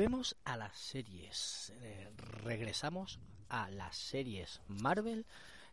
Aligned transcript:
Volvemos 0.00 0.34
a 0.46 0.56
las 0.56 0.78
series. 0.78 1.74
Eh, 1.82 2.08
regresamos 2.16 3.18
a 3.50 3.68
las 3.68 3.98
series 3.98 4.62
Marvel 4.66 5.26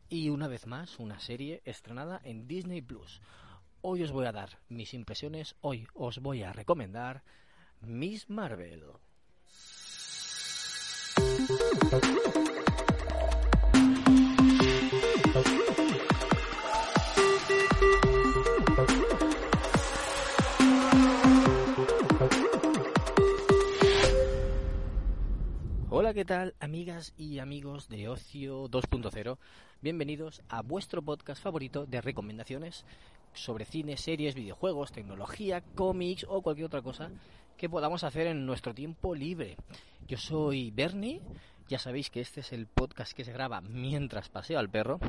y 0.10 0.28
una 0.28 0.50
vez 0.50 0.68
más 0.68 1.00
una 1.00 1.18
serie 1.22 1.62
estrenada 1.64 2.20
en 2.26 2.46
Disney 2.46 2.82
Plus. 2.82 3.22
Hoy 3.80 4.04
os 4.04 4.12
voy 4.12 4.26
a 4.26 4.34
dar 4.34 4.60
mis 4.68 4.94
impresiones, 4.94 5.56
hoy 5.62 5.88
os 5.94 6.20
voy 6.20 6.44
a 6.44 6.52
recomendar 6.52 7.24
Miss 7.80 8.30
Marvel. 8.30 8.84
¿Qué 26.18 26.26
tal, 26.26 26.56
amigas 26.60 27.14
y 27.16 27.38
amigos 27.38 27.90
de 27.90 28.10
Ocio 28.10 28.68
2.0? 28.70 29.38
Bienvenidos 29.84 30.42
a 30.50 30.64
vuestro 30.64 31.04
podcast 31.04 31.44
favorito 31.44 31.86
de 31.86 32.02
recomendaciones 32.02 32.86
sobre 33.34 33.66
cine, 33.66 33.98
series, 33.98 34.34
videojuegos, 34.34 34.92
tecnología, 34.92 35.62
cómics 35.76 36.26
o 36.28 36.42
cualquier 36.42 36.66
otra 36.66 36.82
cosa 36.82 37.12
que 37.56 37.70
podamos 37.70 38.04
hacer 38.04 38.26
en 38.26 38.48
nuestro 38.48 38.74
tiempo 38.74 39.14
libre. 39.14 39.58
Yo 40.08 40.18
soy 40.18 40.72
Bernie, 40.72 41.22
ya 41.68 41.78
sabéis 41.78 42.10
que 42.10 42.22
este 42.22 42.40
es 42.40 42.52
el 42.52 42.66
podcast 42.66 43.14
que 43.14 43.24
se 43.24 43.32
graba 43.32 43.62
mientras 43.62 44.30
paseo 44.30 44.58
al 44.58 44.72
perro 44.72 45.00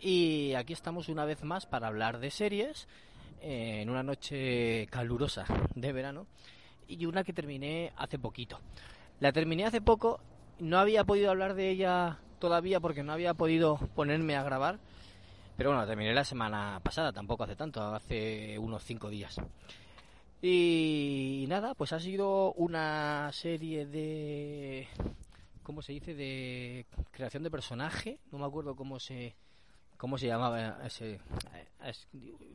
y 0.00 0.54
aquí 0.54 0.72
estamos 0.72 1.10
una 1.10 1.26
vez 1.26 1.44
más 1.44 1.66
para 1.66 1.88
hablar 1.88 2.18
de 2.18 2.30
series 2.30 2.88
eh, 3.42 3.82
en 3.82 3.90
una 3.90 4.02
noche 4.02 4.86
calurosa 4.90 5.44
de 5.74 5.92
verano 5.92 6.26
y 6.88 7.04
una 7.04 7.24
que 7.24 7.34
terminé 7.34 7.92
hace 7.98 8.18
poquito. 8.18 8.58
La 9.20 9.32
terminé 9.32 9.64
hace 9.64 9.80
poco, 9.80 10.20
no 10.58 10.78
había 10.78 11.04
podido 11.04 11.30
hablar 11.30 11.54
de 11.54 11.70
ella 11.70 12.18
todavía 12.38 12.80
porque 12.80 13.02
no 13.02 13.12
había 13.12 13.34
podido 13.34 13.78
ponerme 13.94 14.36
a 14.36 14.42
grabar, 14.42 14.78
pero 15.56 15.70
bueno, 15.70 15.86
terminé 15.86 16.12
la 16.12 16.24
semana 16.24 16.80
pasada, 16.82 17.12
tampoco 17.12 17.44
hace 17.44 17.56
tanto, 17.56 17.82
hace 17.82 18.58
unos 18.58 18.84
cinco 18.84 19.08
días. 19.08 19.36
Y 20.42 21.46
nada, 21.48 21.74
pues 21.74 21.92
ha 21.92 22.00
sido 22.00 22.52
una 22.52 23.30
serie 23.32 23.86
de... 23.86 24.86
¿Cómo 25.62 25.82
se 25.82 25.92
dice? 25.92 26.14
De 26.14 26.86
creación 27.10 27.42
de 27.42 27.50
personaje, 27.50 28.20
no 28.30 28.38
me 28.38 28.44
acuerdo 28.44 28.76
cómo 28.76 29.00
se 29.00 29.34
cómo 29.96 30.18
se 30.18 30.26
llamaba 30.26 30.78
ese 30.84 31.18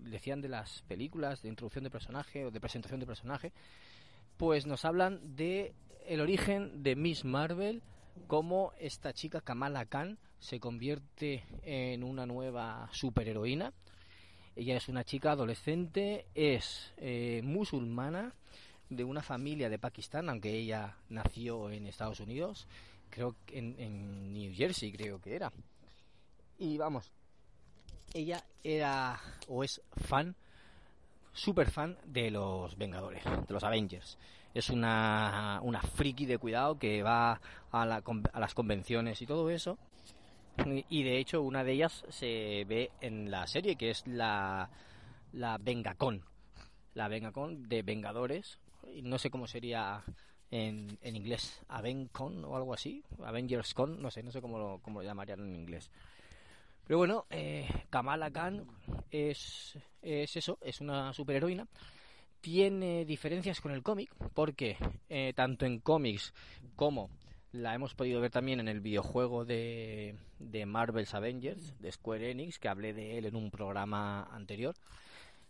decían 0.02 0.42
de 0.42 0.50
las 0.50 0.84
películas 0.84 1.42
de 1.42 1.50
introducción 1.50 1.84
de 1.84 1.90
personaje 1.90 2.46
o 2.46 2.52
de 2.52 2.60
presentación 2.60 3.00
de 3.00 3.08
personaje 3.08 3.52
pues 4.42 4.66
nos 4.66 4.86
hablan 4.86 5.36
de 5.36 5.76
el 6.08 6.20
origen 6.20 6.82
de 6.82 6.96
Miss 6.96 7.26
Marvel, 7.26 7.84
cómo 8.26 8.74
esta 8.80 9.14
chica 9.14 9.40
Kamala 9.40 9.86
Khan 9.86 10.18
se 10.40 10.60
convierte 10.60 11.44
en 11.62 12.04
una 12.04 12.26
nueva 12.26 12.90
superheroína. 12.92 13.72
Ella 14.56 14.78
es 14.78 14.90
una 14.90 15.04
chica 15.04 15.34
adolescente, 15.34 16.26
es 16.34 16.92
eh, 16.98 17.42
musulmana, 17.44 18.34
de 18.90 19.04
una 19.04 19.22
familia 19.22 19.70
de 19.70 19.78
Pakistán, 19.78 20.28
aunque 20.28 20.58
ella 20.58 20.98
nació 21.10 21.70
en 21.70 21.86
Estados 21.86 22.20
Unidos, 22.20 22.68
creo 23.12 23.36
que 23.46 23.60
en, 23.60 23.76
en 23.78 24.34
New 24.34 24.56
Jersey 24.56 24.92
creo 24.92 25.22
que 25.22 25.36
era. 25.36 25.54
Y 26.58 26.80
vamos, 26.80 27.12
ella 28.12 28.44
era 28.64 29.22
o 29.48 29.64
es 29.64 29.84
fan, 29.92 30.36
super 31.34 31.70
fan 31.70 31.98
de 32.06 32.32
los 32.32 32.78
Vengadores, 32.78 33.24
de 33.24 33.54
los 33.54 33.64
Avengers 33.64 34.18
es 34.54 34.70
una, 34.70 35.60
una 35.64 35.82
friki 35.82 36.26
de 36.26 36.38
cuidado 36.38 36.78
que 36.78 37.04
va 37.04 37.40
a, 37.72 37.86
la, 37.86 38.04
a 38.34 38.40
las 38.40 38.54
convenciones 38.54 39.22
y 39.22 39.26
todo 39.26 39.50
eso. 39.50 39.78
Y 40.90 41.04
de 41.04 41.18
hecho 41.18 41.42
una 41.42 41.64
de 41.64 41.72
ellas 41.72 42.04
se 42.10 42.66
ve 42.68 42.92
en 43.00 43.32
la 43.32 43.48
serie, 43.48 43.78
que 43.78 43.90
es 43.90 44.06
la, 44.06 44.70
la 45.32 45.58
Vengacon. 45.58 46.24
La 46.94 47.08
Vengacon 47.08 47.68
de 47.70 47.82
Vengadores. 47.82 48.60
No 49.04 49.18
sé 49.18 49.30
cómo 49.30 49.48
sería 49.48 50.04
en, 50.52 50.98
en 51.02 51.16
inglés. 51.16 51.62
Avencon 51.70 52.44
o 52.44 52.58
algo 52.58 52.74
así. 52.74 53.04
Avengers 53.24 53.74
Con, 53.74 54.02
no 54.02 54.12
sé, 54.12 54.24
no 54.24 54.32
sé 54.32 54.42
cómo 54.42 54.60
lo, 54.60 54.80
cómo 54.80 55.02
lo 55.02 55.08
llamarían 55.08 55.40
en 55.40 55.56
inglés. 55.56 55.90
Pero 56.86 56.98
bueno, 56.98 57.26
eh, 57.30 57.68
Kamala 57.90 58.32
Khan 58.32 58.66
es, 59.10 59.78
es 60.02 60.36
eso, 60.36 60.58
es 60.62 60.82
una 60.82 61.14
superheroína. 61.14 61.68
Tiene 62.42 63.06
diferencias 63.06 63.62
con 63.62 63.72
el 63.72 63.84
cómic 63.84 64.14
porque 64.34 64.78
eh, 65.10 65.34
tanto 65.36 65.66
en 65.66 65.80
cómics 65.80 66.34
como 66.76 67.10
la 67.52 67.76
hemos 67.76 67.94
podido 67.96 68.22
ver 68.22 68.32
también 68.32 68.60
en 68.60 68.68
el 68.68 68.80
videojuego 68.80 69.46
de, 69.46 70.16
Marvel's 70.66 71.14
Avengers 71.14 71.80
de 71.80 71.92
Square 71.92 72.32
Enix 72.32 72.60
que 72.60 72.70
hablé 72.70 72.94
de 72.94 73.18
él 73.18 73.26
en 73.26 73.36
un 73.36 73.52
programa 73.52 74.24
anterior 74.32 74.76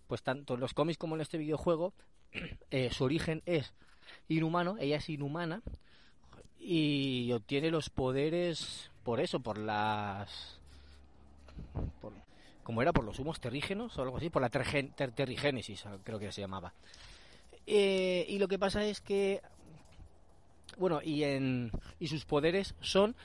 pues 0.08 0.24
tanto 0.24 0.56
en 0.56 0.59
los 0.59 0.74
cómics 0.74 0.98
como 0.98 1.16
en 1.16 1.22
este 1.22 1.38
videojuego 1.38 1.94
eh, 2.72 2.90
su 2.92 3.03
origen 3.03 3.44
es 3.46 3.74
inhumano 4.28 4.78
ella 4.80 4.98
es 4.98 5.09
inhumana 5.09 5.62
y 6.58 7.31
obtiene 7.34 7.69
los 7.69 7.90
poderes 7.90 8.92
por 9.03 9.19
eso 9.19 9.40
por 9.40 9.58
las 9.58 10.60
como 12.63 12.81
era 12.81 12.94
por 12.94 13.03
los 13.03 13.19
humos 13.19 13.39
terrígenos 13.39 13.97
o 13.97 14.01
algo 14.01 14.17
así, 14.17 14.29
por 14.29 14.41
la 14.41 14.49
terrigénesis, 14.49 15.83
creo 16.03 16.19
que 16.19 16.31
se 16.31 16.41
llamaba. 16.41 16.73
Eh, 17.66 18.25
y 18.27 18.39
lo 18.39 18.47
que 18.47 18.59
pasa 18.59 18.83
es 18.85 19.01
que, 19.01 19.41
bueno, 20.77 21.01
y, 21.03 21.23
en, 21.23 21.71
y 22.00 22.07
sus 22.07 22.25
poderes 22.25 22.75
son, 22.79 23.16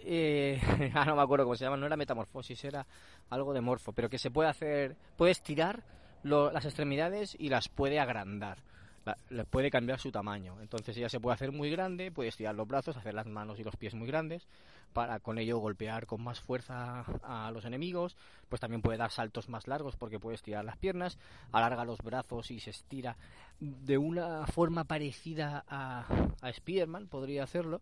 eh, 0.00 0.60
ah, 0.94 1.04
no 1.04 1.16
me 1.16 1.22
acuerdo 1.22 1.44
cómo 1.44 1.56
se 1.56 1.64
llama, 1.64 1.76
no 1.76 1.86
era 1.86 1.96
metamorfosis, 1.96 2.64
era 2.64 2.86
algo 3.30 3.52
de 3.52 3.60
morfo, 3.60 3.92
pero 3.92 4.08
que 4.08 4.18
se 4.18 4.30
puede 4.30 4.48
hacer, 4.48 4.96
puede 5.16 5.32
estirar 5.32 5.84
las 6.24 6.64
extremidades 6.64 7.36
y 7.38 7.48
las 7.48 7.68
puede 7.68 8.00
agrandar 8.00 8.58
puede 9.50 9.70
cambiar 9.70 9.98
su 9.98 10.10
tamaño. 10.10 10.60
Entonces 10.60 10.96
ella 10.96 11.08
se 11.08 11.20
puede 11.20 11.34
hacer 11.34 11.52
muy 11.52 11.70
grande, 11.70 12.10
puede 12.10 12.28
estirar 12.28 12.54
los 12.54 12.68
brazos, 12.68 12.96
hacer 12.96 13.14
las 13.14 13.26
manos 13.26 13.58
y 13.58 13.64
los 13.64 13.76
pies 13.76 13.94
muy 13.94 14.06
grandes, 14.06 14.46
para 14.92 15.20
con 15.20 15.38
ello 15.38 15.58
golpear 15.58 16.06
con 16.06 16.22
más 16.22 16.40
fuerza 16.40 17.04
a 17.22 17.50
los 17.50 17.64
enemigos. 17.64 18.16
Pues 18.48 18.60
también 18.60 18.82
puede 18.82 18.98
dar 18.98 19.10
saltos 19.10 19.48
más 19.48 19.68
largos 19.68 19.96
porque 19.96 20.18
puede 20.18 20.36
estirar 20.36 20.64
las 20.64 20.76
piernas, 20.76 21.18
alarga 21.52 21.84
los 21.84 21.98
brazos 21.98 22.50
y 22.50 22.60
se 22.60 22.70
estira 22.70 23.16
de 23.60 23.98
una 23.98 24.46
forma 24.46 24.84
parecida 24.84 25.64
a, 25.68 26.06
a 26.40 26.50
Spider-Man, 26.50 27.08
podría 27.08 27.44
hacerlo. 27.44 27.80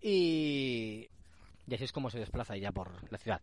Y, 0.00 1.08
y 1.66 1.74
así 1.74 1.84
es 1.84 1.92
como 1.92 2.10
se 2.10 2.18
desplaza 2.18 2.56
ella 2.56 2.72
por 2.72 2.90
la 3.10 3.18
ciudad. 3.18 3.40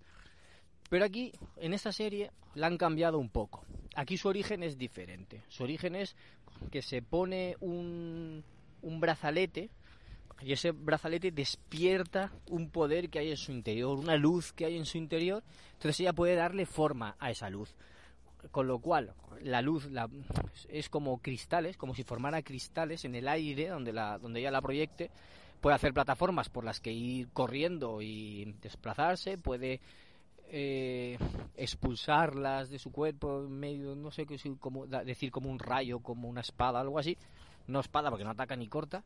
Pero 0.89 1.06
aquí, 1.06 1.33
en 1.57 1.73
esta 1.73 1.91
serie, 1.91 2.31
la 2.56 2.67
han 2.67 2.77
cambiado 2.77 3.19
un 3.19 3.29
poco. 3.29 3.66
Aquí 3.95 4.17
su 4.17 4.29
origen 4.29 4.63
es 4.63 4.77
diferente. 4.77 5.44
Su 5.50 5.63
origen 5.63 5.95
es 5.95 6.16
que 6.72 6.81
se 6.81 7.01
pone 7.01 7.56
un, 7.59 8.44
un 8.81 9.00
brazalete 9.00 9.69
y 10.42 10.54
ese 10.54 10.72
brazalete 10.72 11.31
despierta 11.31 12.31
un 12.50 12.69
poder 12.69 13.10
que 13.10 13.19
hay 13.19 13.31
en 13.31 13.38
su 13.38 13.51
interior, 13.51 13.98
una 13.98 14.16
luz 14.16 14.54
que 14.54 14.66
hay 14.66 14.78
en 14.78 14.86
su 14.86 14.98
interior, 14.98 15.44
entonces 15.74 16.00
ella 16.00 16.13
puede 16.13 16.36
darle 16.36 16.66
forma 16.66 17.16
a 17.19 17.31
esa 17.31 17.50
luz. 17.50 17.74
Con 18.51 18.68
lo 18.68 18.80
cual, 18.80 19.13
la 19.42 19.62
luz 19.62 19.89
la, 19.92 20.10
es 20.69 20.89
como 20.89 21.18
cristales, 21.19 21.75
como 21.75 21.95
si 21.95 22.04
formara 22.04 22.44
cristales 22.44 23.04
en 23.04 23.16
el 23.16 23.28
aire 23.28 23.69
donde, 23.69 23.92
la, 23.92 24.19
donde 24.19 24.39
ella 24.39 24.51
la 24.51 24.62
proyecte. 24.62 25.10
Puede 25.60 25.75
hacer 25.75 25.92
plataformas 25.92 26.50
por 26.50 26.63
las 26.63 26.80
que 26.80 26.92
ir 26.92 27.30
corriendo 27.34 28.00
y 28.00 28.54
desplazarse, 28.62 29.39
puede 29.39 29.81
eh, 30.50 31.18
expulsarlas 31.56 32.69
de 32.69 32.78
su 32.78 32.92
cuerpo 32.92 33.44
en 33.44 33.60
medio, 33.60 33.95
no 33.95 34.12
sé 34.12 34.28
qué 34.28 34.38
decir 35.04 35.31
como 35.31 35.50
un 35.50 35.60
rayo, 35.60 36.00
como 36.00 36.30
una 36.30 36.42
espada, 36.42 36.80
algo 36.80 37.00
así. 37.00 37.18
No 37.66 37.80
espada 37.80 38.10
porque 38.10 38.24
no 38.24 38.30
ataca 38.30 38.56
ni 38.56 38.68
corta. 38.68 39.04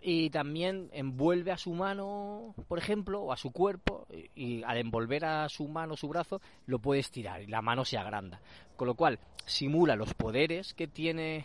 Y 0.00 0.30
también 0.30 0.90
envuelve 0.92 1.50
a 1.50 1.58
su 1.58 1.72
mano, 1.74 2.54
por 2.68 2.78
ejemplo, 2.78 3.20
o 3.20 3.32
a 3.32 3.36
su 3.36 3.50
cuerpo, 3.50 4.06
y, 4.34 4.62
al 4.62 4.78
envolver 4.78 5.24
a 5.24 5.48
su 5.48 5.66
mano, 5.66 5.96
su 5.96 6.08
brazo, 6.08 6.40
lo 6.66 6.78
puede 6.78 7.00
estirar 7.00 7.42
y 7.42 7.46
la 7.46 7.62
mano 7.62 7.84
se 7.84 7.98
agranda. 7.98 8.40
Con 8.76 8.86
lo 8.86 8.94
cual 8.94 9.18
simula 9.44 9.96
los 9.96 10.14
poderes 10.14 10.72
que 10.74 10.86
tiene 10.86 11.44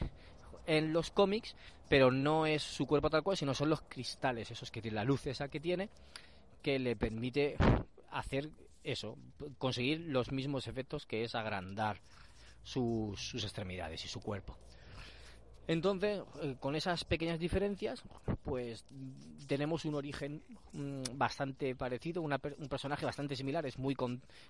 en 0.67 0.93
los 0.93 1.11
cómics, 1.11 1.55
pero 1.89 2.11
no 2.11 2.45
es 2.45 2.63
su 2.63 2.85
cuerpo 2.85 3.09
tal 3.09 3.23
cual, 3.23 3.37
sino 3.37 3.53
son 3.53 3.69
los 3.69 3.81
cristales, 3.81 4.51
esos 4.51 4.71
que 4.71 4.81
tiene, 4.81 4.95
la 4.95 5.03
luz 5.03 5.25
esa 5.27 5.47
que 5.47 5.59
tiene, 5.59 5.89
que 6.61 6.79
le 6.79 6.95
permite 6.95 7.57
hacer 8.11 8.49
eso, 8.83 9.17
conseguir 9.57 10.01
los 10.01 10.31
mismos 10.31 10.67
efectos 10.67 11.05
que 11.05 11.23
es 11.23 11.35
agrandar 11.35 12.01
sus, 12.61 13.19
sus 13.19 13.43
extremidades 13.43 14.05
y 14.05 14.07
su 14.07 14.21
cuerpo. 14.21 14.57
Entonces, 15.67 16.21
eh, 16.41 16.55
con 16.59 16.75
esas 16.75 17.05
pequeñas 17.05 17.39
diferencias, 17.39 18.03
pues 18.43 18.85
tenemos 19.47 19.85
un 19.85 19.95
origen 19.95 20.43
mm, 20.73 21.03
bastante 21.15 21.75
parecido, 21.75 22.21
un 22.21 22.37
personaje 22.69 23.05
bastante 23.05 23.35
similar, 23.35 23.65
es 23.65 23.77
muy, 23.77 23.95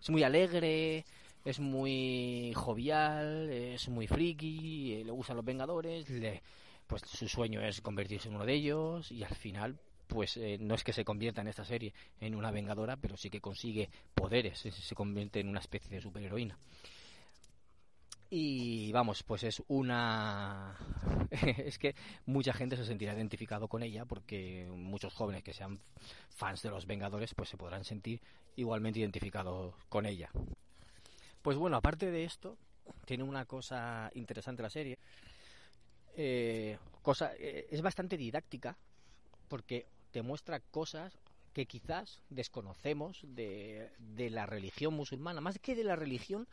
es 0.02 0.10
muy 0.10 0.24
alegre, 0.24 1.06
es 1.46 1.60
muy 1.60 2.52
jovial, 2.56 3.50
es 3.50 3.88
muy 3.90 4.08
friki, 4.08 4.94
eh, 4.94 5.04
le 5.06 5.12
gustan 5.12 5.36
los 5.36 5.46
Vengadores, 5.46 6.10
le, 6.10 6.42
pues 6.88 7.04
su 7.06 7.28
sueño 7.28 7.62
es 7.62 7.82
convertirse 7.82 8.30
en 8.30 8.36
uno 8.36 8.46
de 8.46 8.54
ellos 8.54 9.12
y 9.12 9.24
al 9.24 9.36
final 9.36 9.78
pues 10.08 10.38
eh, 10.38 10.58
no 10.60 10.76
es 10.76 10.84
que 10.84 10.94
se 10.94 11.06
convierta 11.06 11.42
en 11.42 11.48
esta 11.48 11.66
serie 11.66 11.94
en 12.20 12.36
una 12.36 12.52
vengadora, 12.52 12.98
pero 12.98 13.18
sí 13.18 13.30
que 13.30 13.42
consigue 13.42 13.90
poderes, 14.14 14.60
se 14.60 14.96
convierte 14.96 15.40
en 15.40 15.50
una 15.50 15.60
especie 15.60 15.90
de 15.90 16.02
superheroína. 16.02 16.58
Y 18.36 18.92
vamos, 18.92 19.22
pues 19.22 19.44
es 19.44 19.62
una... 19.68 20.76
es 21.30 21.78
que 21.78 21.94
mucha 22.26 22.52
gente 22.52 22.76
se 22.76 22.84
sentirá 22.84 23.14
identificado 23.14 23.68
con 23.68 23.84
ella 23.84 24.06
porque 24.06 24.68
muchos 24.72 25.14
jóvenes 25.14 25.44
que 25.44 25.54
sean 25.54 25.80
fans 26.32 26.64
de 26.64 26.72
los 26.72 26.88
Vengadores 26.88 27.36
pues 27.36 27.50
se 27.50 27.58
podrán 27.58 27.84
sentir 27.84 28.22
igualmente 28.56 29.02
identificados 29.02 29.76
con 29.88 30.08
ella. 30.08 30.32
Pues 31.44 31.58
bueno, 31.58 31.78
aparte 31.78 32.10
de 32.10 32.24
esto, 32.24 32.58
tiene 33.06 33.24
una 33.24 33.46
cosa 33.46 34.10
interesante 34.16 34.64
la 34.64 34.72
serie. 34.72 34.98
Eh, 36.18 36.80
cosa, 37.04 37.34
eh, 37.38 37.68
es 37.70 37.84
bastante 37.84 38.18
didáctica 38.18 38.76
porque 39.48 39.86
te 40.10 40.24
muestra 40.24 40.60
cosas 40.60 41.14
que 41.54 41.66
quizás 41.66 42.22
desconocemos 42.30 43.22
de, 43.24 43.92
la 44.30 44.46
religión 44.46 44.94
musulmana, 44.94 45.40
más 45.40 45.60
que 45.60 45.76
de 45.76 45.84
la 45.84 45.96
religión, 45.96 46.48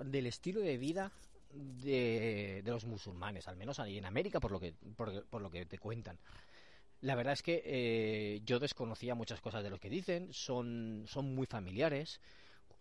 del 0.00 0.26
estilo 0.26 0.60
de 0.60 0.78
vida 0.78 1.12
de, 1.52 2.62
los 2.64 2.84
musulmanes, 2.84 3.46
al 3.48 3.56
menos 3.56 3.78
ahí 3.78 3.98
en 3.98 4.06
América, 4.06 4.40
por 4.40 4.50
lo 4.50 4.58
que, 4.58 4.74
por, 4.96 5.40
lo 5.40 5.50
que 5.50 5.66
te 5.66 5.78
cuentan. 5.78 6.18
La 7.00 7.14
verdad 7.14 7.34
es 7.34 7.42
que 7.42 7.62
eh, 7.64 8.40
yo 8.44 8.58
desconocía 8.58 9.14
muchas 9.14 9.40
cosas 9.40 9.62
de 9.62 9.70
lo 9.70 9.78
que 9.78 9.90
dicen, 9.90 10.32
son, 10.32 11.04
son 11.06 11.34
muy 11.34 11.46
familiares. 11.46 12.20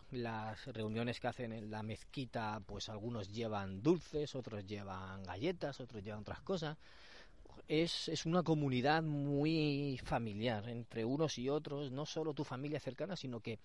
Las 0.09 0.65
reuniones 0.67 1.19
que 1.19 1.27
hacen 1.27 1.51
en 1.51 1.69
la 1.69 1.83
mezquita, 1.83 2.61
pues 2.65 2.87
algunos 2.89 3.27
llevan 3.27 3.83
dulces, 3.83 4.35
otros 4.35 4.65
llevan 4.65 5.23
galletas, 5.23 5.81
otros 5.81 6.01
llevan 6.01 6.21
otras 6.21 6.41
cosas 6.41 6.77
es, 7.67 8.07
es 8.07 8.25
una 8.25 8.43
comunidad 8.43 9.03
muy 9.03 9.99
familiar 10.03 10.67
entre 10.69 11.05
unos 11.05 11.37
y 11.37 11.49
otros, 11.49 11.91
no 11.91 12.05
solo 12.05 12.33
tu 12.33 12.43
familia 12.43 12.79
cercana, 12.79 13.15
sino 13.15 13.39
que 13.39 13.59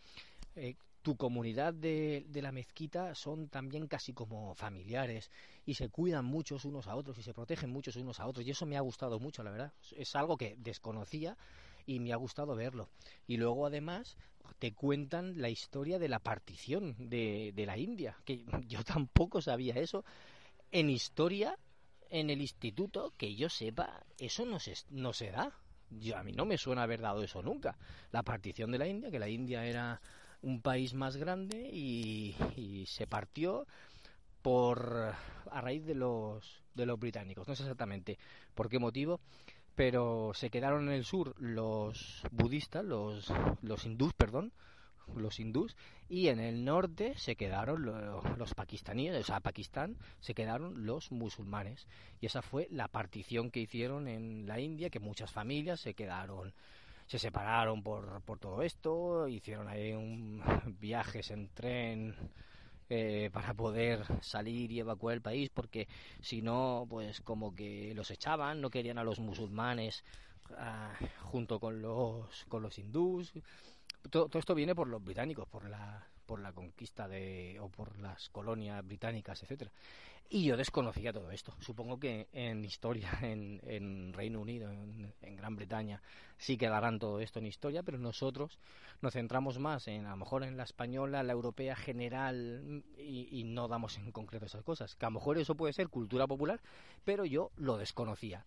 eh, 0.56 0.74
tu 1.02 1.16
comunidad 1.16 1.74
de, 1.74 2.24
de, 2.28 2.42
la 2.42 2.52
mezquita 2.52 3.14
son 3.14 3.48
también 3.48 3.88
casi 3.88 4.12
como 4.12 4.54
familiares 4.54 5.30
y 5.66 5.74
se 5.74 5.88
cuidan 5.88 6.24
muchos 6.24 6.64
unos 6.64 6.86
a 6.86 6.94
otros 6.94 7.18
y 7.18 7.22
se 7.22 7.34
protegen 7.34 7.70
muchos 7.70 7.96
unos 7.96 8.20
a 8.20 8.26
otros 8.26 8.46
y 8.46 8.50
eso 8.50 8.66
me 8.66 8.76
ha 8.76 8.80
gustado 8.80 9.18
mucho, 9.18 9.42
la 9.42 9.50
verdad. 9.50 9.72
Es 9.96 10.14
algo 10.14 10.36
que 10.36 10.54
desconocía 10.58 11.36
y 11.86 11.98
me 11.98 12.12
ha 12.12 12.16
gustado 12.16 12.54
verlo. 12.54 12.88
Y 13.26 13.36
luego 13.36 13.66
además 13.66 14.16
te 14.58 14.72
cuentan 14.72 15.40
la 15.40 15.48
historia 15.48 15.98
de 15.98 16.08
la 16.08 16.20
partición 16.20 16.94
de, 16.98 17.52
de 17.54 17.66
la 17.66 17.78
India, 17.78 18.16
que 18.24 18.44
yo 18.68 18.84
tampoco 18.84 19.40
sabía 19.40 19.74
eso. 19.74 20.04
En 20.70 20.88
historia 20.88 21.58
en 22.12 22.28
el 22.28 22.42
instituto, 22.42 23.14
que 23.16 23.34
yo 23.34 23.48
sepa, 23.48 24.04
eso 24.18 24.44
no 24.44 24.60
se, 24.60 24.74
no 24.90 25.14
se 25.14 25.30
da. 25.30 25.50
Yo, 25.88 26.16
a 26.16 26.22
mí 26.22 26.32
no 26.32 26.44
me 26.44 26.58
suena 26.58 26.82
haber 26.82 27.00
dado 27.00 27.22
eso 27.22 27.42
nunca. 27.42 27.76
La 28.12 28.22
partición 28.22 28.70
de 28.70 28.78
la 28.78 28.86
India, 28.86 29.10
que 29.10 29.18
la 29.18 29.30
India 29.30 29.64
era 29.64 30.00
un 30.42 30.60
país 30.60 30.92
más 30.92 31.16
grande 31.16 31.70
y, 31.72 32.84
se 32.86 33.06
partió 33.06 33.66
por 34.42 35.14
a 35.50 35.60
raíz 35.60 35.86
de 35.86 35.94
los 35.94 36.62
de 36.74 36.84
los 36.84 36.98
británicos 36.98 37.46
no 37.46 37.54
sé 37.54 37.62
exactamente 37.62 38.18
por 38.54 38.68
qué 38.68 38.80
motivo 38.80 39.20
pero 39.76 40.32
se 40.34 40.50
quedaron 40.50 40.88
en 40.88 40.94
el 40.94 41.04
sur 41.04 41.40
los 41.40 42.22
budistas 42.32 42.84
los 42.84 43.32
los 43.62 43.86
hindús 43.86 44.12
perdón 44.14 44.52
los 45.14 45.40
hindús, 45.40 45.76
y 46.08 46.28
en 46.28 46.40
el 46.40 46.64
norte 46.64 47.14
se 47.16 47.36
quedaron 47.36 47.84
los, 47.84 48.54
pakistaníes, 48.54 49.18
o 49.18 49.24
sea, 49.24 49.40
Pakistán 49.40 49.96
se 50.20 50.34
quedaron 50.34 50.84
los 50.84 51.10
musulmanes. 51.10 51.86
Y 52.20 52.26
esa 52.26 52.42
fue 52.42 52.68
la 52.70 52.88
partición 52.88 53.50
que 53.50 53.60
hicieron 53.60 54.08
en 54.08 54.46
la 54.46 54.60
India, 54.60 54.90
que 54.90 55.00
muchas 55.00 55.30
familias 55.30 55.80
se 55.80 55.94
quedaron, 55.94 56.52
se 57.06 57.18
separaron 57.18 57.82
por, 57.82 58.20
por 58.22 58.38
todo 58.38 58.62
esto, 58.62 59.26
hicieron 59.26 59.68
ahí 59.68 59.92
un, 59.92 60.42
viajes 60.80 61.30
en 61.30 61.48
tren. 61.48 62.14
Eh, 62.94 63.30
para 63.32 63.54
poder 63.54 64.04
salir 64.20 64.70
y 64.70 64.80
evacuar 64.80 65.14
el 65.14 65.22
país 65.22 65.48
porque 65.48 65.88
si 66.20 66.42
no 66.42 66.86
pues 66.90 67.22
como 67.22 67.54
que 67.54 67.94
los 67.94 68.10
echaban 68.10 68.60
no 68.60 68.68
querían 68.68 68.98
a 68.98 69.04
los 69.04 69.18
musulmanes 69.18 70.04
ah, 70.58 70.92
junto 71.22 71.58
con 71.58 71.80
los 71.80 72.44
con 72.50 72.60
los 72.62 72.78
hindús 72.78 73.32
todo, 74.10 74.28
esto 74.38 74.54
viene 74.54 74.74
por 74.74 74.88
los 74.88 75.02
británicos, 75.02 75.48
por 75.48 75.68
la, 75.68 76.06
por 76.26 76.40
la 76.40 76.52
conquista 76.52 77.08
de, 77.08 77.58
o 77.60 77.68
por 77.68 77.98
las 77.98 78.28
colonias 78.30 78.84
británicas, 78.84 79.42
etcétera. 79.42 79.70
Y 80.28 80.44
yo 80.44 80.56
desconocía 80.56 81.12
todo 81.12 81.30
esto. 81.30 81.54
Supongo 81.60 81.98
que 82.00 82.28
en 82.32 82.64
historia, 82.64 83.10
en, 83.22 83.60
en 83.64 84.12
Reino 84.12 84.40
Unido, 84.40 84.70
en, 84.70 85.36
Gran 85.36 85.56
Bretaña, 85.56 86.00
sí 86.38 86.56
quedarán 86.56 86.98
todo 86.98 87.20
esto 87.20 87.38
en 87.38 87.46
historia, 87.46 87.82
pero 87.82 87.98
nosotros 87.98 88.58
nos 89.00 89.12
centramos 89.12 89.58
más 89.58 89.88
en, 89.88 90.06
a 90.06 90.10
lo 90.10 90.16
mejor, 90.16 90.44
en 90.44 90.56
la 90.56 90.62
española, 90.62 91.22
la 91.22 91.32
europea 91.32 91.76
general, 91.76 92.82
y, 92.96 93.28
y 93.30 93.44
no 93.44 93.68
damos 93.68 93.98
en 93.98 94.10
concreto 94.10 94.46
esas 94.46 94.62
cosas. 94.62 94.94
Que 94.94 95.04
a 95.04 95.10
lo 95.10 95.14
mejor 95.18 95.36
eso 95.36 95.54
puede 95.54 95.74
ser 95.74 95.88
cultura 95.88 96.26
popular, 96.26 96.60
pero 97.04 97.24
yo 97.24 97.50
lo 97.56 97.76
desconocía. 97.76 98.46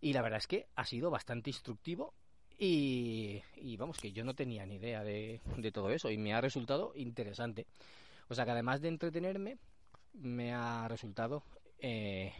Y 0.00 0.14
la 0.14 0.22
verdad 0.22 0.38
es 0.38 0.48
que 0.48 0.66
ha 0.74 0.84
sido 0.84 1.10
bastante 1.10 1.50
instructivo 1.50 2.14
y, 2.64 3.76
vamos, 3.76 3.98
que 3.98 4.12
yo 4.12 4.22
no 4.22 4.34
tenía 4.34 4.64
ni 4.64 4.76
idea 4.76 5.02
de, 5.02 5.40
todo 5.72 5.90
eso 5.90 6.10
y 6.10 6.16
me 6.16 6.32
ha 6.32 6.40
resultado 6.40 6.92
interesante. 6.94 7.66
O 8.28 8.34
sea 8.34 8.44
que 8.44 8.52
además 8.52 8.80
de 8.80 8.88
entretenerme, 8.88 9.58
me 10.12 10.52
ha 10.52 10.86
resultado 10.86 11.42
eh, 11.80 12.32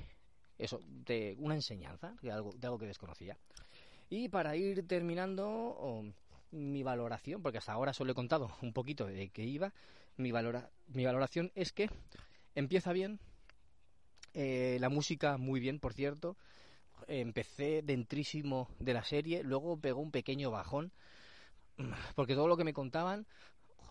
eso, 0.59 0.81
de 0.87 1.35
una 1.39 1.57
enseñanza, 1.57 2.15
de 2.23 2.31
algo, 2.31 2.53
de 2.53 2.67
algo 2.67 2.79
que 2.79 2.87
desconocía. 2.87 3.37
Y 4.11 4.29
para 4.29 4.55
ir 4.55 4.87
terminando 4.87 6.05
mi 6.53 6.85
valoración, 6.85 7.43
porque 7.43 7.59
hasta 7.59 7.73
ahora 7.73 7.93
solo 7.93 8.13
he 8.13 8.15
contado 8.15 8.55
un 8.63 8.73
poquito 8.73 9.07
de 9.07 9.31
qué 9.31 9.43
iba, 9.43 9.73
mi, 10.17 10.31
valora, 10.31 10.71
mi 10.87 11.05
valoración 11.05 11.51
es 11.57 11.73
que 11.73 11.91
empieza 12.55 12.93
bien, 12.93 13.19
eh, 14.35 14.77
la 14.79 14.89
música 14.89 15.37
muy 15.37 15.59
bien, 15.59 15.81
por 15.81 15.95
cierto, 15.95 16.37
empecé 17.09 17.83
dentrísimo 17.83 18.69
de 18.79 18.95
la 18.95 19.05
serie, 19.05 19.43
luego 19.43 19.77
pegó 19.77 20.01
un 20.01 20.11
pequeño 20.11 20.51
bajón, 20.51 20.93
porque 22.15 22.35
todo 22.35 22.49
lo 22.49 22.57
que 22.57 22.65
me 22.65 22.73
contaban, 22.73 23.27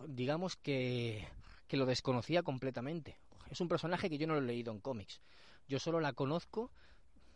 digamos 0.06 0.56
que, 0.56 1.26
que 1.68 1.76
lo 1.76 1.86
desconocía 1.86 2.42
completamente. 2.42 3.16
Es 3.50 3.60
un 3.60 3.68
personaje 3.68 4.08
que 4.08 4.18
yo 4.18 4.26
no 4.26 4.34
lo 4.34 4.40
he 4.40 4.46
leído 4.46 4.72
en 4.72 4.80
cómics. 4.80 5.20
Yo 5.68 5.78
solo 5.78 6.00
la 6.00 6.12
conozco 6.12 6.70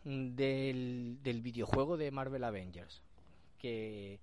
del, 0.03 1.17
del 1.21 1.41
videojuego 1.41 1.97
de 1.97 2.11
Marvel 2.11 2.43
Avengers, 2.43 3.01
que, 3.57 4.19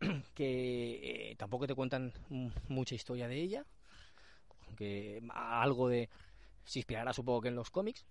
que 0.34 1.30
eh, 1.30 1.36
tampoco 1.36 1.66
te 1.66 1.74
cuentan 1.74 2.12
mucha 2.68 2.94
historia 2.94 3.28
de 3.28 3.36
ella, 3.36 3.64
que 4.76 5.22
algo 5.30 5.88
de 5.88 6.08
se 6.64 6.80
inspirará 6.80 7.12
supongo 7.12 7.42
que 7.42 7.48
en 7.48 7.54
los 7.54 7.70
cómics, 7.70 8.04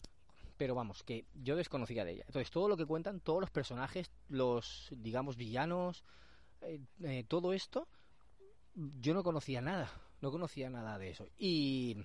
pero 0.57 0.75
vamos, 0.75 1.03
que 1.03 1.25
yo 1.33 1.55
desconocía 1.55 2.05
de 2.05 2.13
ella. 2.13 2.23
Entonces, 2.27 2.51
todo 2.51 2.67
lo 2.67 2.77
que 2.77 2.85
cuentan, 2.85 3.19
todos 3.19 3.41
los 3.41 3.49
personajes, 3.49 4.11
los, 4.29 4.89
digamos, 4.91 5.35
villanos, 5.35 6.03
eh, 6.61 6.79
eh, 7.03 7.25
todo 7.27 7.53
esto, 7.53 7.87
yo 8.75 9.13
no 9.13 9.23
conocía 9.23 9.61
nada, 9.61 9.91
no 10.21 10.31
conocía 10.31 10.69
nada 10.69 10.97
de 10.97 11.09
eso. 11.09 11.27
Y, 11.37 11.97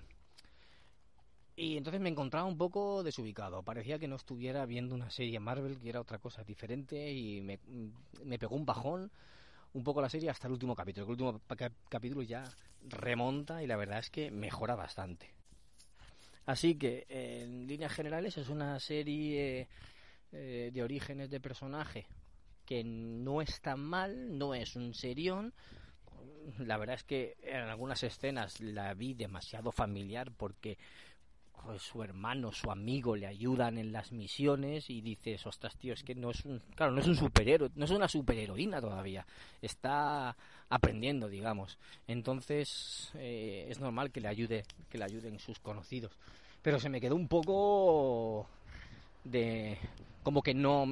y 1.55 1.77
entonces 1.77 2.01
me 2.01 2.09
encontraba 2.09 2.45
un 2.45 2.57
poco 2.57 3.03
desubicado. 3.03 3.63
Parecía 3.63 3.99
que 3.99 4.07
no 4.07 4.15
estuviera 4.15 4.65
viendo 4.65 4.95
una 4.95 5.09
serie 5.09 5.39
Marvel, 5.39 5.79
que 5.79 5.89
era 5.89 6.01
otra 6.01 6.19
cosa 6.19 6.43
diferente, 6.43 7.11
y 7.11 7.41
me, 7.41 7.59
me 8.23 8.39
pegó 8.39 8.55
un 8.55 8.65
bajón 8.65 9.11
un 9.73 9.83
poco 9.83 10.01
la 10.01 10.09
serie 10.09 10.29
hasta 10.29 10.47
el 10.47 10.53
último 10.53 10.75
capítulo. 10.75 11.05
El 11.05 11.11
último 11.11 11.41
capítulo 11.89 12.21
ya 12.21 12.43
remonta 12.83 13.63
y 13.63 13.67
la 13.67 13.77
verdad 13.77 13.99
es 13.99 14.09
que 14.09 14.31
mejora 14.31 14.75
bastante. 14.75 15.33
Así 16.45 16.75
que, 16.75 17.05
en 17.09 17.67
líneas 17.67 17.93
generales, 17.93 18.37
es 18.37 18.49
una 18.49 18.79
serie 18.79 19.67
eh, 20.31 20.71
de 20.73 20.83
orígenes 20.83 21.29
de 21.29 21.39
personaje 21.39 22.07
que 22.65 22.83
no 22.83 23.41
es 23.41 23.59
tan 23.61 23.79
mal, 23.79 24.37
no 24.37 24.55
es 24.55 24.75
un 24.75 24.93
serión. 24.93 25.53
La 26.59 26.77
verdad 26.77 26.95
es 26.95 27.03
que 27.03 27.37
en 27.43 27.57
algunas 27.57 28.01
escenas 28.03 28.59
la 28.59 28.93
vi 28.93 29.13
demasiado 29.13 29.71
familiar 29.71 30.31
porque 30.31 30.77
su 31.79 32.03
hermano, 32.03 32.51
su 32.51 32.71
amigo 32.71 33.15
le 33.15 33.27
ayudan 33.27 33.77
en 33.77 33.91
las 33.91 34.11
misiones 34.11 34.89
y 34.89 35.01
dices, 35.01 35.45
ostras, 35.45 35.75
tío, 35.77 35.93
es 35.93 36.03
que 36.03 36.15
no 36.15 36.31
es 36.31 36.43
un, 36.45 36.59
claro, 36.75 36.91
no 36.91 37.01
es 37.01 37.07
un 37.07 37.15
superhéroe, 37.15 37.69
no 37.75 37.85
es 37.85 37.91
una 37.91 38.07
superheroína 38.07 38.81
todavía, 38.81 39.25
está 39.61 40.35
aprendiendo, 40.69 41.29
digamos. 41.29 41.77
Entonces, 42.07 43.11
eh, 43.15 43.67
es 43.69 43.79
normal 43.79 44.11
que 44.11 44.21
le 44.21 44.27
ayude, 44.27 44.63
que 44.89 44.97
le 44.97 45.05
ayuden 45.05 45.39
sus 45.39 45.59
conocidos. 45.59 46.17
Pero 46.61 46.79
se 46.79 46.89
me 46.89 47.01
quedó 47.01 47.15
un 47.15 47.27
poco 47.27 48.47
de, 49.23 49.77
como 50.23 50.41
que 50.41 50.53
no, 50.53 50.85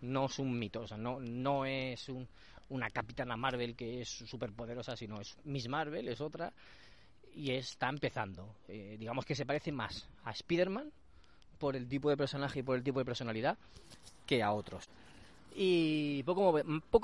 no 0.00 0.26
es 0.26 0.38
un 0.38 0.58
mito, 0.58 0.82
o 0.82 0.86
sea, 0.86 0.96
no, 0.96 1.20
no 1.20 1.64
es 1.66 2.08
un, 2.08 2.26
una 2.70 2.90
Capitana 2.90 3.36
Marvel 3.36 3.76
que 3.76 4.00
es 4.00 4.08
súper 4.08 4.52
poderosa, 4.52 4.96
sino 4.96 5.20
es 5.20 5.36
Miss 5.44 5.68
Marvel, 5.68 6.08
es 6.08 6.20
otra 6.20 6.52
y 7.34 7.52
está 7.52 7.88
empezando. 7.88 8.54
Eh, 8.68 8.96
digamos 8.98 9.24
que 9.24 9.34
se 9.34 9.46
parece 9.46 9.72
más 9.72 10.08
a 10.24 10.30
Spider-Man 10.30 10.92
por 11.58 11.76
el 11.76 11.88
tipo 11.88 12.10
de 12.10 12.16
personaje 12.16 12.60
y 12.60 12.62
por 12.62 12.76
el 12.76 12.82
tipo 12.82 12.98
de 12.98 13.04
personalidad 13.04 13.58
que 14.26 14.42
a 14.42 14.52
otros. 14.52 14.88
Y 15.56 16.22
poco, 16.24 16.52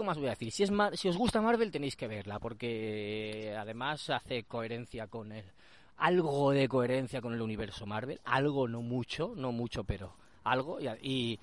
más 0.05 0.19
voy 0.19 0.27
a 0.27 0.31
decir. 0.31 0.51
Si, 0.51 0.65
es 0.65 0.73
si 0.95 1.09
os 1.09 1.17
gusta 1.17 1.41
Marvel 1.41 1.71
tenéis 1.71 1.95
que 1.97 2.09
verla 2.09 2.39
porque 2.41 3.55
además 3.57 4.11
hace 4.11 4.45
coherencia 4.45 5.07
con 5.07 5.33
el... 5.33 5.45
Algo 5.99 6.51
de 6.51 6.67
coherencia 6.67 7.21
con 7.21 7.35
el 7.35 7.43
universo 7.43 7.87
Marvel. 7.87 8.21
Algo, 8.25 8.67
no 8.67 8.81
mucho, 8.81 9.35
no 9.37 9.53
mucho, 9.53 9.85
pero 9.85 10.15
algo. 10.45 10.79
Y, 10.81 11.39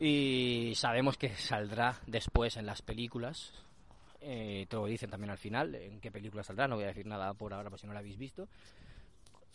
y 0.00 0.74
sabemos 0.74 1.16
que 1.16 1.30
saldrá 1.36 2.00
después 2.06 2.56
en 2.56 2.66
las 2.66 2.82
películas 2.82 3.52
eh, 4.24 4.66
lo 4.70 4.86
dicen 4.86 5.10
también 5.10 5.30
al 5.30 5.38
final, 5.38 5.74
en 5.74 6.00
qué 6.00 6.10
película 6.10 6.42
saldrá, 6.42 6.66
no 6.66 6.76
voy 6.76 6.84
a 6.84 6.88
decir 6.88 7.06
nada 7.06 7.34
por 7.34 7.52
ahora 7.52 7.70
por 7.70 7.78
si 7.78 7.86
no 7.86 7.92
la 7.92 8.00
habéis 8.00 8.18
visto. 8.18 8.48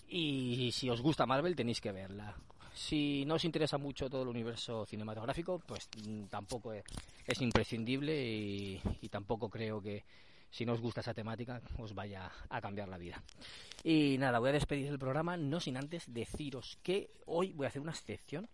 Y 0.08 0.72
si 0.72 0.90
os 0.90 1.02
gusta 1.02 1.26
Marvel 1.26 1.56
tenéis 1.56 1.82
que 1.82 1.92
verla. 1.92 2.36
Si 2.74 3.26
no 3.26 3.36
os 3.36 3.46
interesa 3.46 3.78
mucho 3.78 4.10
todo 4.10 4.22
el 4.22 4.28
universo 4.28 4.86
cinematográfico, 4.86 5.60
pues 5.66 5.90
mm, 6.06 6.26
tampoco 6.26 6.72
es, 6.74 7.42
imprescindible 7.42 8.16
y, 8.24 9.10
tampoco 9.10 9.50
creo 9.50 9.82
que 9.82 10.04
si 10.50 10.66
no 10.66 10.74
os 10.74 10.82
gusta 10.82 11.02
esa 11.02 11.14
temática 11.14 11.62
os 11.78 11.94
vaya 11.94 12.32
a 12.50 12.62
cambiar 12.62 12.88
la 12.88 12.98
vida. 12.98 13.22
Y 13.84 14.18
nada, 14.18 14.40
voy 14.40 14.50
a 14.50 14.54
despedir 14.54 14.88
el 14.88 15.00
programa 15.00 15.36
no 15.36 15.60
sin 15.60 15.78
antes 15.78 16.12
deciros 16.14 16.78
que 16.84 17.10
hoy 17.26 17.54
voy 17.54 17.66
a 17.66 17.70
hacer 17.70 17.82
una 17.82 17.92
excepción 17.92 18.48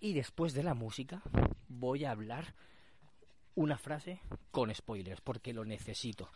y 0.00 0.14
después 0.14 0.54
de 0.54 0.62
la 0.62 0.74
música 0.74 1.22
voy 1.68 2.04
a 2.04 2.12
hablar 2.12 2.54
una 3.58 3.76
frase 3.76 4.20
con 4.52 4.72
spoilers, 4.72 5.20
porque 5.20 5.52
lo 5.52 5.64
necesito. 5.64 6.30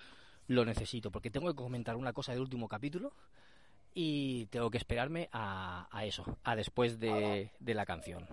Lo 0.48 0.64
necesito, 0.64 1.12
porque 1.12 1.30
tengo 1.30 1.46
que 1.48 1.54
comentar 1.54 1.94
una 1.94 2.12
cosa 2.12 2.32
del 2.32 2.40
último 2.40 2.66
capítulo 2.68 3.12
y 3.94 4.46
tengo 4.46 4.70
que 4.70 4.78
esperarme 4.78 5.28
a, 5.32 5.86
eso, 6.04 6.38
a 6.42 6.56
después 6.56 6.98
de, 6.98 7.52
de, 7.60 7.74
la 7.74 7.86
canción. 7.86 8.26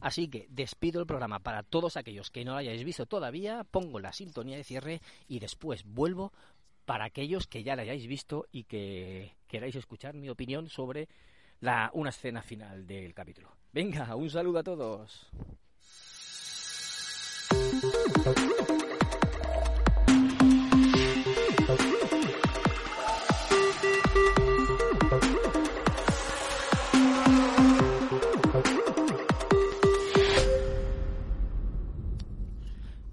Así 0.00 0.28
que 0.28 0.48
despido 0.50 1.00
el 1.00 1.06
programa 1.06 1.38
para 1.38 1.62
todos 1.62 1.96
aquellos 1.96 2.30
que 2.30 2.44
no 2.44 2.52
lo 2.52 2.58
hayáis 2.58 2.82
visto 2.82 3.06
todavía, 3.06 3.62
pongo 3.62 4.00
la 4.00 4.12
sintonía 4.12 4.56
de 4.56 4.64
cierre 4.64 5.00
y 5.28 5.38
después 5.38 5.84
vuelvo 5.84 6.32
para 6.86 7.04
aquellos 7.04 7.46
que 7.46 7.62
ya 7.62 7.76
la 7.76 7.82
hayáis 7.82 8.08
visto 8.08 8.48
y 8.50 8.64
que 8.64 9.36
queráis 9.46 9.76
escuchar 9.76 10.14
mi 10.14 10.30
opinión 10.30 10.68
sobre 10.68 11.08
la, 11.60 11.90
una 11.94 12.10
escena 12.10 12.42
final 12.42 12.88
del 12.88 13.14
capítulo. 13.14 13.52
Venga, 13.72 14.16
un 14.16 14.30
saludo 14.30 14.58
a 14.58 14.64
todos. 14.64 15.30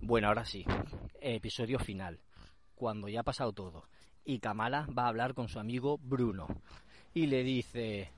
Bueno, 0.02 0.30
ahora 0.30 0.46
sí, 0.46 0.66
episodio 1.22 1.78
final, 1.78 2.20
cuando 2.74 3.08
ya 3.08 3.20
ha 3.20 3.24
pasado 3.24 3.54
todo, 3.54 3.84
y 4.26 4.40
Kamala 4.40 4.88
va 4.98 5.04
a 5.04 5.10
hablar 5.10 5.36
con 5.36 5.48
su 5.48 5.60
amigo 5.60 6.00
Bruno, 6.02 6.48
y 7.14 7.28
le 7.28 7.44
dice, 7.44 8.10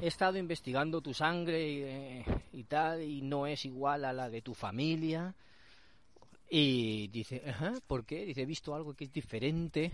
he 0.00 0.06
estado 0.06 0.38
investigando 0.38 1.00
tu 1.00 1.12
sangre 1.12 1.68
y, 1.68 1.82
eh, 1.82 2.24
y 2.52 2.64
tal, 2.64 3.02
y 3.02 3.22
no 3.22 3.48
es 3.48 3.64
igual 3.64 4.04
a 4.04 4.12
la 4.12 4.30
de 4.30 4.42
tu 4.42 4.54
familia, 4.54 5.34
y 6.50 7.08
dice, 7.08 7.42
¿por 7.86 8.04
qué? 8.04 8.24
Dice, 8.24 8.42
he 8.42 8.46
visto 8.46 8.74
algo 8.74 8.94
que 8.94 9.04
es 9.04 9.12
diferente. 9.12 9.92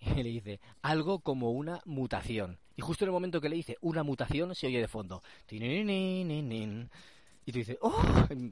Y 0.04 0.20
le 0.20 0.30
dice, 0.30 0.60
algo 0.82 1.20
como 1.20 1.52
una 1.52 1.80
mutación. 1.84 2.58
Y 2.74 2.82
justo 2.82 3.04
en 3.04 3.10
el 3.10 3.12
momento 3.12 3.40
que 3.40 3.48
le 3.48 3.54
dice 3.54 3.76
una 3.82 4.02
mutación, 4.02 4.52
se 4.52 4.66
oye 4.66 4.80
de 4.80 4.88
fondo. 4.88 5.22
Y 5.48 5.60
tú 7.52 7.58
dices, 7.58 7.78
¡oh! 7.80 8.02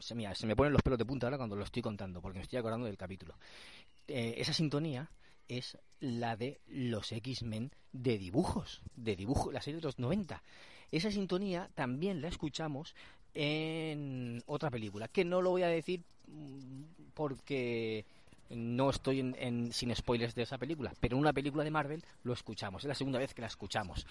Se, 0.01 0.15
mira, 0.15 0.33
se 0.37 0.47
me 0.47 0.55
ponen 0.55 0.73
los 0.73 0.83
pelos 0.83 0.99
de 0.99 1.05
punta 1.05 1.27
ahora 1.27 1.39
cuando 1.39 1.57
lo 1.57 1.65
estoy 1.65 1.83
contando, 1.83 2.21
porque 2.21 2.39
me 2.39 2.45
estoy 2.45 2.59
acordando 2.59 2.87
del 2.87 2.97
capítulo. 2.97 3.35
Eh, 4.07 4.35
esa 4.39 4.53
sintonía 4.53 5.11
es 5.49 5.77
la 5.99 6.37
de 6.37 6.61
los 6.69 7.11
X-Men 7.11 7.73
de 7.93 8.19
dibujos, 8.19 8.83
de 8.95 9.17
dibujo, 9.17 9.51
la 9.51 9.61
serie 9.61 9.81
de 9.81 9.87
los 9.87 9.99
90. 9.99 10.43
Esa 10.91 11.11
sintonía 11.11 11.71
también 11.75 12.21
la 12.21 12.29
escuchamos 12.29 12.95
en 13.35 14.43
otra 14.47 14.71
película, 14.71 15.09
que 15.09 15.25
no 15.25 15.43
lo 15.43 15.51
voy 15.51 15.63
a 15.63 15.69
decir 15.69 16.03
porque 17.15 18.05
no 18.51 18.91
estoy 18.91 19.21
en, 19.21 19.73
sin 19.73 19.95
spoilers 19.95 20.35
de 20.35 20.43
esa 20.43 20.59
película, 20.59 20.93
pero 21.01 21.17
en 21.17 21.21
una 21.21 21.33
película 21.33 21.65
de 21.65 21.71
Marvel 21.71 22.05
lo 22.25 22.33
escuchamos, 22.33 22.83
es 22.83 22.89
la 22.89 22.95
segunda 22.95 23.19
vez 23.19 23.35
que 23.35 23.43
la 23.43 23.47
escuchamos. 23.47 24.07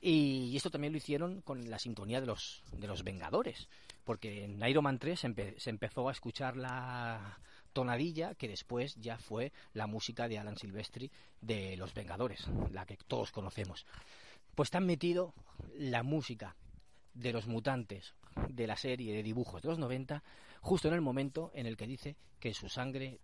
Y 0.00 0.54
esto 0.54 0.70
también 0.70 0.92
lo 0.92 0.98
hicieron 0.98 1.40
con 1.40 1.70
la 1.70 1.78
sintonía 1.78 2.20
de 2.20 2.26
los, 2.26 2.62
de 2.72 2.86
los 2.86 3.04
Vengadores, 3.04 3.68
porque 4.04 4.44
en 4.44 4.62
Iron 4.66 4.84
Man 4.84 4.98
3 4.98 5.18
se, 5.18 5.70
empezó 5.70 6.08
a 6.08 6.12
escuchar 6.12 6.56
la 6.56 7.38
tonadilla 7.72 8.34
que 8.34 8.48
después 8.48 8.96
ya 8.96 9.16
fue 9.16 9.52
la 9.72 9.86
música 9.86 10.28
de 10.28 10.38
Alan 10.38 10.58
Silvestri 10.58 11.10
de 11.40 11.76
Los 11.78 11.94
Vengadores, 11.94 12.46
la 12.70 12.84
que 12.84 12.98
todos 13.08 13.32
conocemos. 13.32 13.86
Pues 14.54 14.74
han 14.74 14.86
metido 14.86 15.34
la 15.74 16.02
música 16.02 16.54
de 17.14 17.32
los 17.32 17.46
mutantes 17.46 18.14
de 18.48 18.66
la 18.66 18.76
serie 18.76 19.14
de 19.14 19.22
dibujos 19.22 19.62
de 19.62 19.68
los 19.68 19.78
90 19.78 20.22
justo 20.60 20.88
en 20.88 20.94
el 20.94 21.00
momento 21.00 21.50
en 21.54 21.66
el 21.66 21.76
que 21.76 21.86
dice 21.86 22.16
que 22.40 22.54
su 22.54 22.68
sangre 22.68 23.20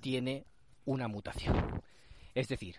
tiene 0.00 0.46
una 0.84 1.08
mutación. 1.08 1.82
Es 2.34 2.48
decir, 2.48 2.76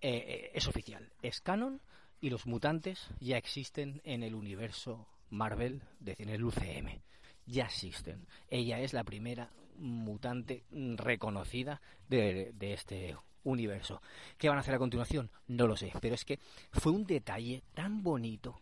eh, 0.00 0.24
eh, 0.26 0.50
es 0.54 0.66
oficial, 0.68 1.12
es 1.22 1.40
canon 1.40 1.80
y 2.20 2.30
los 2.30 2.46
mutantes 2.46 3.08
ya 3.18 3.36
existen 3.36 4.00
en 4.04 4.22
el 4.22 4.34
universo 4.34 5.06
Marvel, 5.30 5.82
en 6.04 6.28
el 6.28 6.44
UCM. 6.44 7.00
Ya 7.46 7.64
existen. 7.64 8.26
Ella 8.48 8.80
es 8.80 8.92
la 8.92 9.04
primera 9.04 9.50
mutante 9.76 10.64
reconocida 10.70 11.80
de, 12.08 12.52
de 12.54 12.72
este 12.72 13.16
universo. 13.44 14.02
¿Qué 14.38 14.48
van 14.48 14.58
a 14.58 14.60
hacer 14.60 14.74
a 14.74 14.78
continuación? 14.78 15.30
No 15.48 15.66
lo 15.66 15.76
sé, 15.76 15.92
pero 16.00 16.14
es 16.14 16.24
que 16.24 16.38
fue 16.72 16.92
un 16.92 17.04
detalle 17.04 17.62
tan 17.74 18.02
bonito 18.02 18.60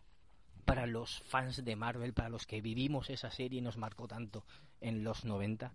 para 0.69 0.85
los 0.85 1.23
fans 1.23 1.65
de 1.65 1.75
Marvel, 1.75 2.13
para 2.13 2.29
los 2.29 2.45
que 2.45 2.61
vivimos 2.61 3.09
esa 3.09 3.31
serie 3.31 3.57
y 3.57 3.61
nos 3.61 3.77
marcó 3.77 4.07
tanto 4.07 4.45
en 4.81 5.03
los 5.03 5.25
90. 5.25 5.73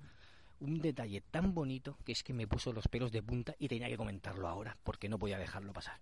Un 0.61 0.81
detalle 0.81 1.21
tan 1.21 1.53
bonito 1.53 1.99
que 2.05 2.13
es 2.13 2.23
que 2.23 2.33
me 2.33 2.47
puso 2.47 2.73
los 2.73 2.87
pelos 2.87 3.11
de 3.11 3.21
punta 3.21 3.57
y 3.59 3.67
tenía 3.67 3.89
que 3.89 3.97
comentarlo 3.97 4.47
ahora 4.47 4.77
porque 4.85 5.09
no 5.09 5.19
podía 5.19 5.37
dejarlo 5.37 5.73
pasar. 5.73 5.99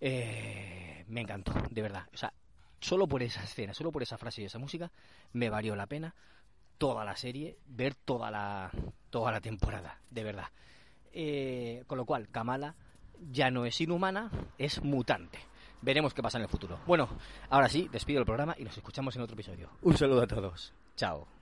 Eh, 0.00 1.04
me 1.06 1.20
encantó, 1.20 1.52
de 1.70 1.82
verdad. 1.82 2.08
O 2.12 2.16
sea, 2.16 2.32
solo 2.80 3.06
por 3.06 3.22
esa 3.22 3.44
escena, 3.44 3.74
solo 3.74 3.92
por 3.92 4.02
esa 4.02 4.18
frase 4.18 4.42
y 4.42 4.46
esa 4.46 4.58
música, 4.58 4.90
me 5.32 5.48
valió 5.48 5.76
la 5.76 5.86
pena 5.86 6.12
toda 6.78 7.04
la 7.04 7.14
serie, 7.14 7.58
ver 7.68 7.94
toda 7.94 8.32
la, 8.32 8.72
toda 9.10 9.30
la 9.30 9.40
temporada, 9.40 10.00
de 10.10 10.24
verdad. 10.24 10.48
Eh, 11.12 11.84
con 11.86 11.96
lo 11.96 12.04
cual, 12.04 12.28
Kamala 12.28 12.74
ya 13.30 13.52
no 13.52 13.66
es 13.66 13.80
inhumana, 13.80 14.32
es 14.58 14.82
mutante. 14.82 15.38
Veremos 15.82 16.14
qué 16.14 16.22
pasa 16.22 16.38
en 16.38 16.42
el 16.42 16.48
futuro. 16.48 16.78
Bueno, 16.86 17.08
ahora 17.48 17.68
sí, 17.68 17.88
despido 17.90 18.20
el 18.20 18.26
programa 18.26 18.54
y 18.58 18.64
nos 18.64 18.76
escuchamos 18.76 19.16
en 19.16 19.22
otro 19.22 19.34
episodio. 19.34 19.70
Un 19.82 19.96
saludo 19.96 20.22
a 20.22 20.26
todos. 20.26 20.72
Chao. 20.96 21.39